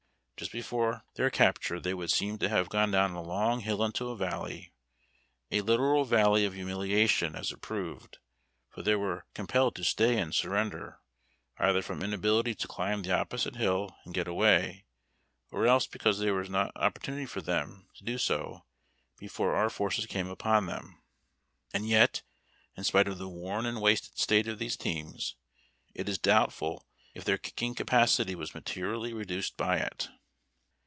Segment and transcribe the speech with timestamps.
[0.41, 4.09] Just before their capture they would seem to have gone down a long hill into
[4.09, 4.73] a valley,
[5.51, 8.17] a literal Valley of Humiliation as it proved,
[8.67, 10.97] for there they were compelled to stay and surrender,
[11.59, 14.87] either from inability to climb the opposite hill and get away,
[15.51, 18.65] or else because there was not opportunity for them to do so
[19.19, 20.99] before our forces came upon them.
[21.71, 22.23] Ancl yet,
[22.75, 25.35] in spite of the worn and wasted state of those teams,
[25.93, 30.09] it is doubtful if their kicking capacity was materially reduced by it.